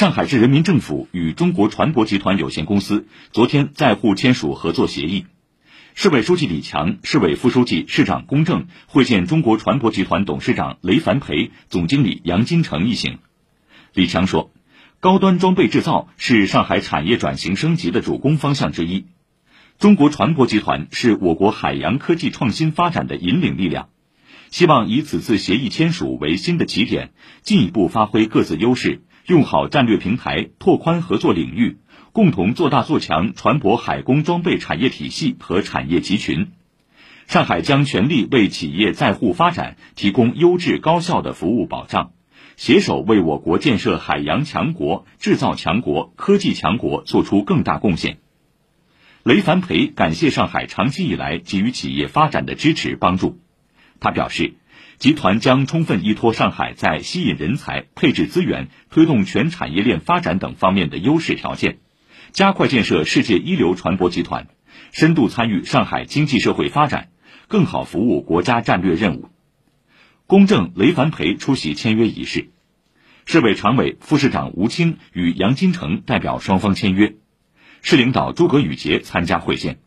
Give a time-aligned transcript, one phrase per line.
[0.00, 5.26] 上海市人民政府与中国船舶集团有限公司昨天在沪签署合作协议。
[5.94, 13.18] 市委书记李强、市委副书记、市长龚正会见中国船舶集团董事长雷凡培、总经理杨金成一行。
[13.92, 14.50] 李强说，
[15.00, 19.04] 高端装备制造是上海产业转型升级的主攻方向之一。
[19.78, 23.90] 中国船舶集团是我国海洋科技创新发展的引领力量，
[24.50, 27.12] 希望以此次协议签署为新的起点，
[27.42, 31.78] 进一步发挥各自优势，用好战略平台，拓宽合作领域。
[32.12, 36.50] 共同做大做强船舶海工装备产业体系和产业集群。
[37.28, 42.10] 上海将全力为企业在沪发展提供优质高效的服务保障，
[42.56, 48.18] 携手为我国建设海洋强国、制造强国、科技强国做出更大贡献。
[49.22, 53.38] 雷凡培感谢上海长期以来给予企业发展的支持帮助。
[54.00, 54.54] 他表示，
[55.00, 61.78] 集团将充分依托上海在吸引人才、配置资源、推动全产业链发展等方面的优势条件。
[62.32, 64.48] 加快建设世界一流船舶集团，
[64.92, 67.08] 深度参与上海经济社会发展，
[67.48, 69.30] 更好服务国家战略任务。
[70.26, 72.50] 公正雷凡培出席签约仪式，
[73.24, 77.14] 市委常委、副市长吴清与杨金城代表双方签约，
[77.80, 79.78] 市领导诸葛宇杰参加会见。